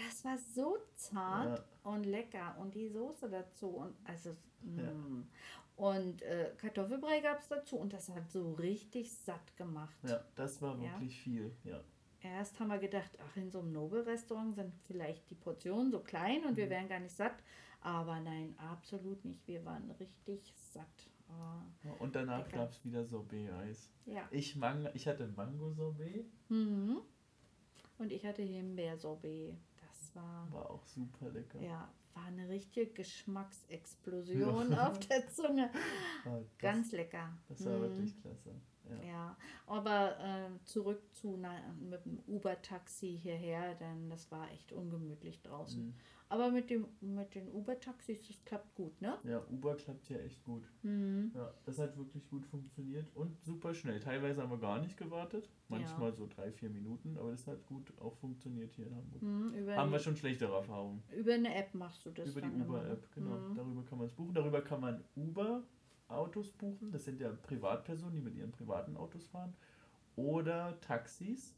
Das 0.05 0.23
war 0.25 0.37
so 0.37 0.77
zart 0.95 1.59
Ja. 1.59 1.91
und 1.91 2.05
lecker. 2.05 2.55
Und 2.59 2.75
die 2.75 2.87
Soße 2.89 3.29
dazu. 3.29 3.67
Und 3.69 3.95
also. 4.03 4.35
Ja. 4.75 4.91
mm. 4.91 5.27
Und 5.75 6.21
äh, 6.23 6.53
Kartoffelbrei 6.57 7.19
gab 7.19 7.39
es 7.39 7.47
dazu. 7.47 7.77
Und 7.77 7.93
das 7.93 8.09
hat 8.09 8.29
so 8.31 8.53
richtig 8.53 9.11
satt 9.13 9.55
gemacht. 9.57 9.95
ja, 10.03 10.23
das 10.35 10.61
war 10.61 10.75
Ja. 10.77 10.91
wirklich 10.93 11.19
viel. 11.19 11.55
Ja. 11.63 11.81
Erst 12.21 12.59
haben 12.59 12.69
wir 12.69 12.79
gedacht, 12.79 13.11
ach, 13.23 13.37
in 13.37 13.51
so 13.51 13.59
einem 13.59 13.71
Nobelrestaurant 13.73 14.55
sind 14.55 14.73
vielleicht 14.85 15.29
die 15.29 15.35
Portionen 15.35 15.91
so 15.91 15.99
klein 15.99 16.43
und 16.45 16.57
wir 16.57 16.65
Mhm. 16.65 16.69
wären 16.71 16.89
gar 16.89 16.99
nicht 16.99 17.15
satt. 17.15 17.35
Aber 17.81 18.19
nein, 18.19 18.55
absolut 18.57 19.23
nicht. 19.23 19.47
Wir 19.47 19.63
waren 19.65 19.89
richtig 19.91 20.51
satt. 20.73 21.09
Ah, 21.29 21.61
Und 21.99 22.15
danach 22.15 22.49
gab 22.49 22.71
es 22.71 22.83
wieder 22.83 23.05
Sorbet-Eis. 23.05 23.91
ja. 24.05 24.27
Ich, 24.31 24.55
Mang 24.55 24.89
ich 24.93 25.07
hatte 25.07 25.27
Mango-Sorbet, 25.27 26.25
Mhm. 26.49 27.01
Und 27.99 28.11
ich 28.11 28.25
hatte 28.25 28.41
Himbeersorbet. 28.41 29.55
War, 30.17 30.51
war 30.51 30.69
auch 30.71 30.85
super 30.85 31.29
lecker. 31.29 31.61
ja, 31.61 31.87
war 32.13 32.25
eine 32.25 32.49
richtige 32.49 32.87
Geschmacksexplosion 32.87 34.73
auf 34.73 34.99
der 34.99 35.27
Zunge. 35.29 35.69
Ah, 36.25 36.39
das, 36.39 36.57
Ganz 36.57 36.91
lecker. 36.91 37.37
das 37.47 37.65
war 37.65 37.77
Mhm. 37.77 37.81
wirklich 37.81 38.21
klasse. 38.21 38.55
Ja. 38.89 39.03
Ja, 39.07 39.37
aber 39.65 40.17
äh, 40.19 40.49
zurück 40.65 41.01
zu 41.13 41.37
na, 41.37 41.51
mit 41.79 42.05
dem 42.05 42.19
Uber-Taxi 42.27 43.19
hierher, 43.21 43.75
denn 43.75 44.09
das 44.09 44.31
war 44.31 44.49
echt 44.51 44.71
ungemütlich 44.71 45.41
draußen. 45.41 45.87
Mhm. 45.87 45.93
Aber 46.29 46.51
mit 46.51 46.69
dem 46.69 46.87
mit 46.99 47.35
den 47.35 47.49
Uber-Taxis, 47.49 48.27
das 48.27 48.43
klappt 48.43 48.75
gut, 48.75 49.01
ne? 49.01 49.17
Ja, 49.23 49.41
Uber 49.49 49.75
klappt 49.75 50.09
ja 50.09 50.17
echt 50.19 50.43
gut. 50.43 50.63
Mhm. 50.83 51.31
Ja, 51.33 51.53
das 51.65 51.79
hat 51.79 51.97
wirklich 51.97 52.27
gut 52.27 52.45
funktioniert 52.45 53.07
und 53.15 53.39
super 53.45 53.73
schnell. 53.73 53.99
Teilweise 54.01 54.41
haben 54.41 54.51
wir 54.51 54.57
gar 54.57 54.81
nicht 54.81 54.97
gewartet, 54.97 55.49
manchmal 55.69 56.13
so 56.13 56.27
drei, 56.27 56.51
vier 56.51 56.69
Minuten, 56.69 57.17
aber 57.17 57.31
das 57.31 57.47
hat 57.47 57.65
gut 57.65 57.93
auch 58.01 58.15
funktioniert 58.17 58.73
hier 58.73 58.87
in 58.87 58.95
Hamburg. 58.95 59.21
Mhm, 59.21 59.69
Haben 59.69 59.91
wir 59.91 59.99
schon 59.99 60.17
schlechtere 60.17 60.53
Erfahrungen. 60.53 61.01
über 61.15 61.33
eine 61.33 61.55
App 61.55 61.73
machst 61.73 62.05
du 62.05 62.11
das 62.11 62.29
Über 62.29 62.41
die 62.41 62.47
immer, 62.47 62.57
ne? 62.57 62.65
Uber-App, 62.65 63.11
genau. 63.13 63.37
Mhm. 63.37 63.55
Darüber 63.55 63.83
kann 63.85 63.97
man 63.97 64.07
es 64.07 64.13
buchen. 64.13 64.33
Darüber 64.33 64.61
kann 64.61 64.81
man 64.81 65.03
Uber-Autos 65.15 66.51
buchen. 66.51 66.91
Das 66.91 67.05
sind 67.05 67.21
ja 67.21 67.29
Privatpersonen, 67.31 68.15
die 68.15 68.21
mit 68.21 68.35
ihren 68.35 68.51
privaten 68.51 68.97
Autos 68.97 69.27
fahren. 69.27 69.53
Oder 70.17 70.77
Taxis. 70.81 71.55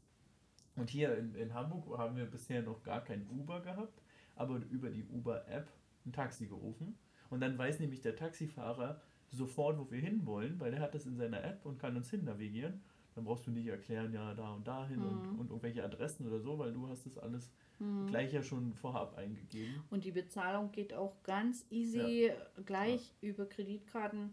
Und 0.76 0.90
hier 0.90 1.16
in, 1.16 1.34
in 1.34 1.52
Hamburg 1.54 1.98
haben 1.98 2.16
wir 2.16 2.26
bisher 2.26 2.62
noch 2.62 2.82
gar 2.84 3.02
kein 3.02 3.26
Uber 3.28 3.60
gehabt, 3.60 4.00
aber 4.40 4.56
über 4.70 4.90
die 4.90 5.04
Uber-App 5.04 5.68
ein 6.06 6.12
Taxi 6.12 6.46
gerufen. 6.46 6.96
Und 7.28 7.40
dann 7.40 7.56
weiß 7.58 7.78
nämlich 7.80 8.00
der 8.00 8.16
Taxifahrer 8.16 9.00
sofort, 9.28 9.78
wo 9.78 9.90
wir 9.90 10.00
hinwollen, 10.00 10.58
weil 10.58 10.70
der 10.72 10.80
hat 10.80 10.94
das 10.94 11.06
in 11.06 11.16
seiner 11.16 11.44
App 11.44 11.64
und 11.64 11.78
kann 11.78 11.94
uns 11.96 12.10
hin 12.10 12.24
navigieren. 12.24 12.80
Dann 13.14 13.24
brauchst 13.24 13.46
du 13.46 13.50
nicht 13.50 13.66
erklären, 13.66 14.12
ja, 14.12 14.34
da 14.34 14.54
und 14.54 14.66
dahin 14.66 14.98
und, 15.02 15.32
Mhm. 15.32 15.38
und 15.40 15.50
irgendwelche 15.50 15.84
Adressen 15.84 16.26
oder 16.26 16.40
so, 16.40 16.58
weil 16.58 16.72
du 16.72 16.88
hast 16.88 17.04
das 17.06 17.18
alles 17.18 17.52
Mhm. 17.78 18.06
gleich 18.06 18.32
ja 18.32 18.42
schon 18.42 18.72
vorab 18.74 19.16
eingegeben. 19.16 19.82
Und 19.90 20.04
die 20.04 20.12
Bezahlung 20.12 20.72
geht 20.72 20.94
auch 20.94 21.22
ganz 21.22 21.66
easy 21.70 22.32
gleich 22.64 23.14
über 23.20 23.46
Kreditkarten. 23.46 24.32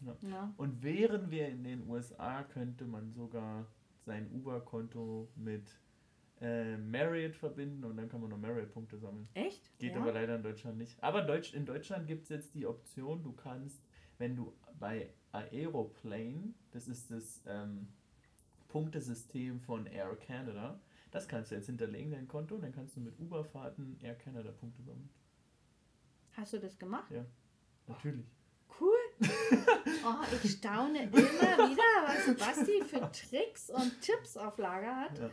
Ja. 0.00 0.16
Ja. 0.28 0.54
Und 0.56 0.82
wären 0.82 1.30
wir 1.30 1.48
in 1.48 1.64
den 1.64 1.88
USA, 1.88 2.44
könnte 2.44 2.86
man 2.86 3.12
sogar 3.12 3.66
sein 4.06 4.30
Uber-Konto 4.32 5.28
mit 5.34 5.78
äh, 6.40 6.76
Marriott 6.76 7.34
verbinden 7.34 7.84
und 7.84 7.96
dann 7.96 8.08
kann 8.08 8.20
man 8.20 8.30
noch 8.30 8.38
Marriott-Punkte 8.38 8.98
sammeln. 8.98 9.28
Echt? 9.34 9.76
Geht 9.78 9.94
ja? 9.94 10.00
aber 10.00 10.12
leider 10.12 10.36
in 10.36 10.42
Deutschland 10.42 10.78
nicht. 10.78 11.02
Aber 11.02 11.22
Deutsch, 11.22 11.54
in 11.54 11.66
Deutschland 11.66 12.06
gibt 12.06 12.24
es 12.24 12.28
jetzt 12.28 12.54
die 12.54 12.66
Option, 12.66 13.22
du 13.22 13.32
kannst, 13.32 13.82
wenn 14.18 14.36
du 14.36 14.54
bei 14.78 15.12
Aeroplane, 15.32 16.54
das 16.70 16.88
ist 16.88 17.10
das 17.10 17.42
ähm, 17.46 17.88
Punktesystem 18.68 19.60
von 19.60 19.86
Air 19.86 20.16
Canada, 20.16 20.80
das 21.10 21.26
kannst 21.26 21.50
du 21.50 21.56
jetzt 21.56 21.66
hinterlegen, 21.66 22.12
dein 22.12 22.28
Konto, 22.28 22.54
und 22.54 22.62
dann 22.62 22.72
kannst 22.72 22.96
du 22.96 23.00
mit 23.00 23.18
Uberfahrten 23.18 23.98
Air 24.00 24.14
Canada 24.14 24.52
Punkte 24.52 24.82
sammeln. 24.82 25.08
Hast 26.32 26.52
du 26.52 26.58
das 26.58 26.78
gemacht? 26.78 27.10
Natürlich. 27.86 28.26
Cool. 28.80 28.96
Oh, 30.04 30.24
ich 30.44 30.52
staune 30.52 31.04
immer 31.04 31.16
wieder, 31.16 31.82
was 32.06 32.36
Basti 32.36 32.82
für 32.84 33.10
Tricks 33.10 33.68
und 33.68 34.00
Tipps 34.00 34.36
auf 34.36 34.56
Lager 34.58 34.94
hat. 34.94 35.18
Ja. 35.18 35.30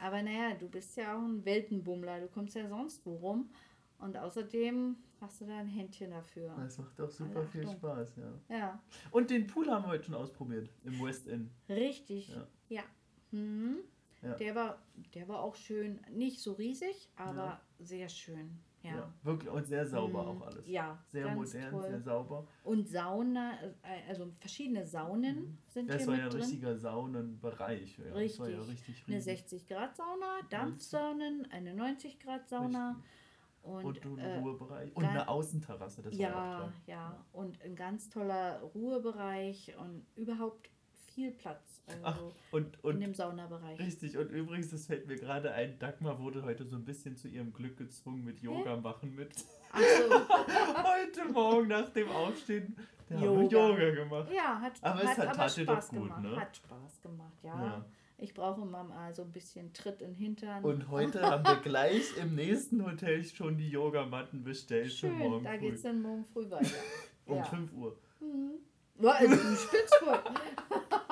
Aber 0.00 0.22
naja, 0.22 0.54
du 0.54 0.68
bist 0.68 0.96
ja 0.96 1.16
auch 1.16 1.22
ein 1.22 1.44
Weltenbummler. 1.44 2.20
Du 2.20 2.28
kommst 2.28 2.54
ja 2.54 2.68
sonst 2.68 3.04
wo 3.06 3.14
rum. 3.16 3.50
Und 3.98 4.16
außerdem 4.16 4.96
hast 5.20 5.40
du 5.40 5.46
da 5.46 5.58
ein 5.58 5.68
Händchen 5.68 6.10
dafür. 6.10 6.54
Das 6.58 6.76
macht 6.78 7.00
auch 7.00 7.10
super 7.10 7.40
Alle 7.40 7.48
viel. 7.48 7.66
Spaß, 7.68 8.16
ja. 8.16 8.56
Ja, 8.56 8.82
Und 9.10 9.30
den 9.30 9.46
Pool 9.46 9.70
haben 9.70 9.84
wir 9.84 9.88
heute 9.88 10.04
schon 10.04 10.14
ausprobiert, 10.14 10.68
im 10.84 11.00
West 11.02 11.26
End. 11.28 11.50
richtig. 11.68 12.28
Ja. 12.28 12.46
Ja. 12.68 12.82
Mhm. 13.30 13.78
Ja. 14.22 14.34
Der, 14.34 14.54
war, 14.54 14.78
der 15.14 15.28
war 15.28 15.40
auch 15.40 15.54
schön. 15.54 16.00
Nicht 16.10 16.40
so 16.40 16.52
riesig, 16.54 17.08
aber 17.16 17.60
sehr 17.78 18.08
schön. 18.08 18.58
Ja. 18.82 18.94
Ja. 18.96 19.12
wirklich 19.22 19.50
und 19.50 19.66
sehr 19.66 19.84
sauber 19.86 20.22
Mhm. 20.22 20.28
auch 20.42 20.46
alles. 20.46 20.68
Ja, 20.68 21.02
Sehr 21.08 21.34
modern, 21.34 21.70
toll. 21.70 21.82
sehr 21.82 22.00
sauber. 22.00 22.46
Und 22.62 22.86
Sauna, 22.88 23.54
äh, 23.82 24.08
also 24.08 24.30
verschiedene 24.38 24.86
Saunen 24.86 25.58
sind 25.66 25.86
Mhm. 25.86 25.88
Das 25.88 25.98
hier 26.02 26.06
war 26.06 26.12
mit 26.14 26.20
ja 26.20 26.24
ein 26.26 26.30
drin. 26.30 26.40
richtiger 26.42 26.76
Saunenbereich. 26.76 27.98
Ja. 27.98 28.04
Das 28.22 28.38
war 28.38 28.48
ja 28.48 28.60
richtig, 28.62 29.04
Eine 29.06 29.16
richtig. 29.16 29.38
60 29.38 29.66
Grad 29.66 29.96
Sauna, 29.96 30.38
Dampfsaunen, 30.50 31.46
eine 31.50 31.74
90 31.74 32.20
Grad 32.20 32.48
Sauna 32.48 33.02
und, 33.62 33.84
Und, 34.06 34.18
äh, 34.18 34.38
Ruhebereich. 34.38 34.94
Und 34.94 35.04
eine 35.04 35.26
Außenterrasse, 35.28 36.02
das 36.02 36.16
war 36.16 36.26
auch 36.28 36.30
ja, 36.30 36.58
toll. 36.60 36.72
ja, 36.86 37.24
und 37.32 37.60
ein 37.62 37.74
ganz 37.74 38.08
toller 38.08 38.60
Ruhebereich 38.74 39.74
und 39.78 40.06
überhaupt 40.14 40.70
viel 41.16 41.32
Platz 41.32 41.82
also 41.86 42.00
Ach, 42.04 42.20
Und, 42.52 42.74
in 42.76 42.80
und 42.82 43.00
dem 43.00 43.14
Saunabereich. 43.14 43.78
richtig, 43.78 44.18
und 44.18 44.28
übrigens, 44.30 44.70
das 44.70 44.86
fällt 44.86 45.06
mir 45.06 45.16
gerade 45.16 45.50
ein, 45.52 45.78
Dagmar 45.78 46.18
wurde 46.20 46.42
heute 46.42 46.66
so 46.66 46.76
ein 46.76 46.84
bisschen 46.84 47.16
zu 47.16 47.26
ihrem 47.28 47.52
Glück 47.54 47.78
gezwungen 47.78 48.22
mit 48.24 48.40
Yoga 48.40 48.76
machen 48.76 49.14
mit. 49.14 49.30
Ach 49.72 49.80
so, 49.80 50.10
heute 51.24 51.32
Morgen 51.32 51.68
nach 51.68 51.88
dem 51.90 52.10
Aufstehen, 52.10 52.76
der 53.08 53.18
haben 53.20 53.38
wir 53.38 53.42
Yoga. 53.48 53.68
Yoga 53.70 53.90
gemacht. 54.04 54.30
ja, 54.32 54.60
hat, 54.60 54.72
Aber 54.82 55.02
es 55.02 55.08
hat, 55.16 55.28
hat- 55.28 55.38
aber 55.38 55.48
Spaß 55.48 55.88
gut, 55.88 56.02
gemacht. 56.02 56.22
ne? 56.22 56.36
Hat 56.36 56.56
Spaß 56.56 57.00
gemacht, 57.00 57.38
ja. 57.42 57.64
Ja. 57.64 57.84
Ich 58.18 58.34
brauche 58.34 58.60
immer 58.62 58.82
mal 58.84 59.14
so 59.14 59.22
ein 59.22 59.32
bisschen 59.32 59.72
Tritt 59.72 60.02
in 60.02 60.08
den 60.12 60.16
Hintern. 60.16 60.64
Und 60.64 60.90
heute 60.90 61.22
haben 61.22 61.44
wir 61.44 61.56
gleich 61.56 62.16
im 62.18 62.34
nächsten 62.34 62.84
Hotel 62.84 63.22
schon 63.24 63.56
die 63.56 63.70
Yogamatten 63.70 64.42
bestellt 64.42 64.90
für 64.92 65.06
Schön, 65.08 65.18
morgen 65.18 65.44
da 65.44 65.50
früh. 65.52 65.58
geht 65.60 65.74
es 65.74 65.82
dann 65.82 66.02
morgen 66.02 66.24
früh 66.24 66.50
weiter. 66.50 66.66
um 67.26 67.36
ja. 67.36 67.44
5 67.44 67.72
Uhr. 67.74 67.96
Mhm. 68.20 68.52
Ja, 68.98 69.10
also 69.12 69.36
wohl. 69.36 70.18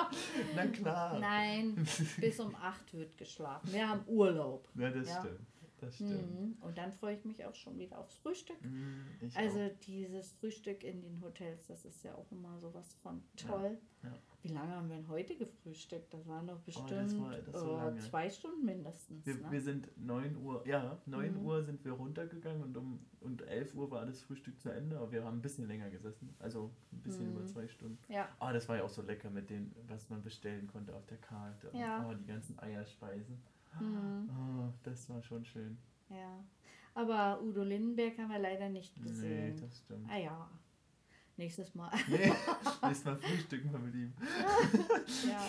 Na 0.54 0.66
klar. 0.66 1.18
Nein, 1.18 1.86
bis 2.18 2.40
um 2.40 2.54
8 2.54 2.94
wird 2.94 3.16
geschlafen. 3.18 3.72
Wir 3.72 3.88
haben 3.88 4.02
Urlaub. 4.06 4.68
Ja, 4.74 4.90
das 4.90 5.08
Ja. 5.08 5.20
stimmt. 5.20 5.40
Das 5.84 5.94
stimmt. 5.96 6.40
Mhm. 6.40 6.56
Und 6.60 6.78
dann 6.78 6.92
freue 6.92 7.14
ich 7.16 7.24
mich 7.24 7.44
auch 7.44 7.54
schon 7.54 7.78
wieder 7.78 7.98
aufs 7.98 8.16
Frühstück. 8.16 8.60
Mhm, 8.64 9.04
ich 9.20 9.36
Also 9.36 9.60
auch. 9.60 9.70
dieses 9.86 10.32
Frühstück 10.32 10.82
in 10.84 11.02
den 11.02 11.20
Hotels, 11.22 11.66
das 11.66 11.84
ist 11.84 12.02
ja 12.04 12.14
auch 12.14 12.30
immer 12.32 12.58
sowas 12.58 12.94
von 13.02 13.22
toll. 13.36 13.78
ja. 14.02 14.12
Wie 14.42 14.48
lange 14.52 14.72
haben 14.76 14.90
wir 14.90 14.96
denn 14.96 15.08
heute 15.08 15.36
gefrühstückt? 15.36 16.12
Das 16.12 16.28
waren 16.28 16.46
doch 16.46 16.60
bestimmt 16.60 17.18
war- 17.18 17.38
das 17.40 17.58
so 17.62 17.78
äh, 17.78 17.96
zwei 17.98 18.28
Stunden 18.28 18.62
mindestens. 18.66 19.24
Wir, 19.24 19.36
ne? 19.36 19.50
wir 19.50 19.60
sind 19.62 19.88
9 19.96 20.36
Uhr, 20.36 20.62
ja, 20.68 21.00
9 21.06 21.40
Mhm. 21.40 21.46
Uhr 21.46 21.62
sind 21.64 21.82
wir 21.82 21.92
runtergegangen 21.92 22.62
und 22.62 22.76
um 22.76 23.00
und 23.20 23.40
11 23.40 23.74
Uhr 23.74 23.90
war 23.90 24.04
das 24.04 24.20
Frühstück 24.20 24.60
zu 24.60 24.68
Ende, 24.68 24.98
aber 24.98 25.10
wir 25.12 25.24
haben 25.24 25.38
ein 25.38 25.40
bisschen 25.40 25.66
länger 25.66 25.88
gesessen, 25.88 26.34
also 26.38 26.70
ein 26.92 27.00
bisschen 27.00 27.30
Mhm. 27.30 27.38
über 27.38 27.46
zwei 27.46 27.66
Stunden. 27.68 27.96
ja, 28.12 28.28
Ah, 28.38 28.52
das 28.52 28.68
war 28.68 28.76
ja 28.76 28.84
auch 28.84 28.90
so 28.90 29.00
lecker 29.00 29.30
mit 29.30 29.48
den, 29.48 29.74
was 29.88 30.10
man 30.10 30.22
bestellen 30.22 30.66
konnte 30.66 30.94
auf 30.94 31.06
der 31.06 31.16
Karte. 31.16 31.70
Und, 31.70 31.78
Ja. 31.80 32.06
Oh, 32.06 32.12
die 32.12 32.26
ganzen 32.26 32.58
Eierspeisen. 32.58 33.42
Mhm. 33.80 34.30
Oh, 34.30 34.72
das 34.82 35.08
war 35.10 35.22
schon 35.22 35.44
schön. 35.44 35.78
ja. 36.10 36.42
Aber 36.96 37.42
Udo 37.42 37.64
Lindenberg 37.64 38.16
haben 38.18 38.30
wir 38.30 38.38
leider 38.38 38.68
nicht 38.68 38.96
Nee, 38.98 39.02
gesehen. 39.08 39.56
das 39.60 39.78
stimmt. 39.78 40.08
ah 40.08 40.16
ja, 40.16 40.48
nächstes 41.36 41.74
Mal. 41.74 41.90
Nee, 42.08 42.32
nächstes 42.82 43.04
Mal 43.04 43.16
frühstücken 43.16 43.72
wir 43.72 43.78
mit 43.80 43.94
ihm. 43.96 44.12
ja, 45.28 45.44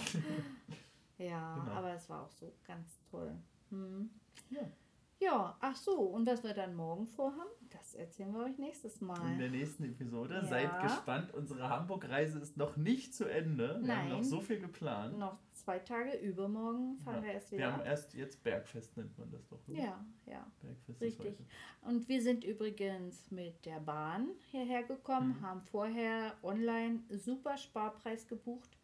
ja 1.24 1.55
Genau. 1.55 1.72
aber 1.72 1.94
es 1.94 2.10
war 2.10 2.24
auch 2.24 2.32
so 2.32 2.51
ganz 2.65 3.00
toll. 3.12 3.32
Mhm. 3.70 4.10
Ja. 4.50 4.62
Ja, 5.22 5.55
ach 5.62 5.75
so, 5.75 5.94
und 5.98 6.27
was 6.27 6.44
wir 6.44 6.53
dann 6.53 6.75
morgen 6.75 7.08
vorhaben, 7.08 7.50
das 7.70 7.96
erzählen 7.96 8.34
wir 8.34 8.41
euch 8.44 8.58
nächstes 8.58 9.00
In 9.00 9.08
Mal. 9.08 9.38
der 9.38 9.50
nächsten 9.50 9.86
Episode. 9.86 10.36
Ja. 10.36 10.46
Seid 10.46 10.82
gespannt, 10.82 11.34
unsere 11.34 11.70
Hamburg-Reise 11.70 12.39
ist 12.39 12.58
noch 12.58 12.75
nicht 12.75 13.13
zu 13.15 13.24
Ende. 13.25 13.79
Wir 13.82 13.96
haben 13.98 14.10
Nein. 14.10 14.17
noch 14.17 14.24
so 14.24 14.41
viel 14.41 14.60
geplant. 14.60 15.17
Noch 15.17 15.38
zwei 15.65 15.79
Tage 15.79 16.15
übermorgen 16.19 16.98
fahren 17.00 17.15
Ja. 17.17 17.24
wir 17.24 17.31
erst 17.34 17.51
Wir 17.51 17.57
wieder. 17.57 17.74
haben 17.74 17.84
erst 17.86 18.13
jetzt 18.13 18.43
Bergfest, 18.43 18.95
nennt 18.98 19.17
man 19.17 19.31
das 19.31 19.48
doch. 19.48 19.60
oder? 19.67 19.77
ja, 19.79 20.05
ja. 20.27 20.51
Bergfest 20.62 21.01
Richtig. 21.01 21.36
Und 21.81 22.07
wir 22.07 22.22
sind 22.22 22.43
übrigens 22.43 23.31
mit 23.31 23.65
der 23.65 23.79
Bahn 23.79 24.29
hierher 24.51 24.84
gekommen, 24.84 25.38
Mhm. 25.39 25.41
haben 25.41 25.62
vorher 25.62 26.38
online 26.43 27.00
super 27.10 27.57
Sparpreis 27.57 28.27
gebucht. 28.27 28.77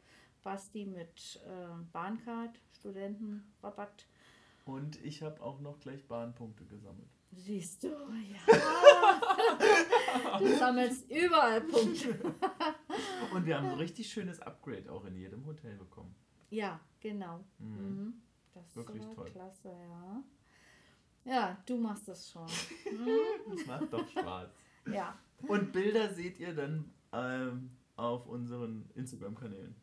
Basti 0.43 0.85
mit 0.85 1.39
äh, 1.45 1.83
Bahncard, 1.93 2.59
Studentenrabatt. 2.79 4.07
Und 4.65 4.99
ich 5.05 5.21
habe 5.21 5.39
auch 5.41 5.59
noch 5.59 5.79
gleich 5.79 6.03
Bahnpunkte 6.07 6.65
gesammelt. 6.65 7.09
Siehst 7.33 7.83
du, 7.83 7.89
ja. 7.89 8.39
du 10.39 10.57
sammelst 10.57 11.09
überall 11.11 11.61
Punkte. 11.61 12.17
Und 13.33 13.45
wir 13.45 13.57
haben 13.57 13.67
ein 13.69 13.77
richtig 13.77 14.11
schönes 14.11 14.39
Upgrade 14.41 14.91
auch 14.91 15.05
in 15.05 15.15
jedem 15.15 15.45
Hotel 15.45 15.75
bekommen. 15.77 16.13
Ja, 16.51 16.79
genau. 16.99 17.43
Mhm. 17.59 17.67
Mhm. 17.77 18.13
Das 18.53 18.75
Wirklich 18.75 19.03
war 19.07 19.15
toll. 19.15 19.29
klasse, 19.31 19.69
ja. 19.69 20.23
Ja, 21.23 21.57
du 21.65 21.77
machst 21.77 22.07
das 22.07 22.29
schon. 22.31 22.45
Mhm. 22.45 23.55
Das 23.55 23.65
macht 23.65 23.91
doch 23.93 24.07
Spaß. 24.07 24.49
Ja, 24.91 25.17
Und 25.47 25.71
Bilder 25.71 26.09
seht 26.11 26.39
ihr 26.39 26.55
dann 26.55 26.91
ähm, 27.13 27.69
auf 27.95 28.25
unseren 28.25 28.89
Instagram-Kanälen 28.95 29.75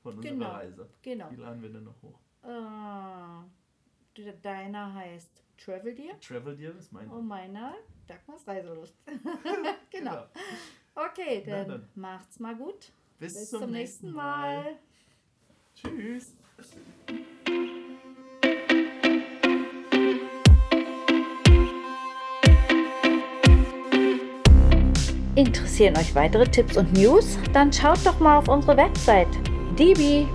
von 0.00 0.14
unserer 0.16 0.32
Genau. 0.32 0.50
Reise. 0.52 0.88
genau. 1.02 1.28
Die 1.28 1.34
laden 1.36 1.60
wir 1.60 1.70
dann 1.72 1.82
noch 1.84 2.00
hoch. 2.02 2.18
Äh, 2.44 4.16
de- 4.22 4.40
deiner 4.40 4.94
heißt 4.94 5.42
Travel 5.58 5.92
Dear 5.94 6.20
Travel 6.20 6.56
Dear 6.56 6.76
ist 6.76 6.92
mein. 6.92 7.08
und 7.10 7.26
meiner 7.26 7.74
Dagmars 8.06 8.46
Reiselust. 8.46 8.94
genau. 9.90 10.26
Okay, 10.94 11.42
Na 11.46 11.56
dann, 11.64 11.68
dann. 11.68 11.88
macht's 11.96 12.38
mal 12.38 12.54
gut. 12.56 12.92
Bis, 13.18 13.34
Bis 13.34 13.50
zum, 13.50 13.70
nächsten 13.72 14.12
Mal. 14.12 14.76
Tschüss. 15.76 16.32
Interessieren 25.34 25.96
euch 25.96 26.14
weitere 26.14 26.46
Tipps 26.46 26.76
und 26.76 26.92
News? 26.92 27.36
Dann 27.52 27.72
schaut 27.72 27.98
doch 28.04 28.20
mal 28.20 28.38
auf 28.38 28.48
unsere 28.48 28.76
Website 28.76 29.28
db-finance.de. 29.78 30.34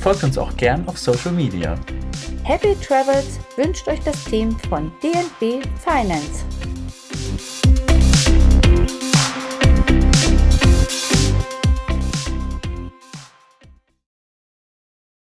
Folgt 0.00 0.24
uns 0.24 0.36
auch 0.36 0.54
gern 0.56 0.86
auf 0.86 0.98
Social 0.98 1.32
Media. 1.32 1.78
Happy 2.44 2.74
Travels 2.76 3.38
wünscht 3.56 3.88
euch 3.88 4.00
das 4.00 4.22
Team 4.24 4.54
von 4.68 4.92
DNB 5.02 5.64
Finance. 5.78 6.44